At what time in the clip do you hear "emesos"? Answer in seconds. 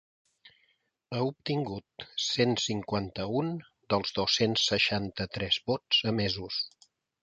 6.15-6.65